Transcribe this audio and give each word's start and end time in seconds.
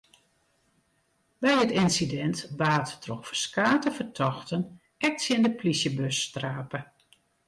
By 1.43 1.53
it 1.63 1.75
ynsidint 1.83 2.39
waard 2.59 2.89
troch 3.03 3.25
ferskate 3.27 3.91
fertochten 3.97 4.63
ek 5.07 5.13
tsjin 5.17 5.43
de 5.45 5.51
polysjebus 5.59 6.19
trape. 6.33 6.79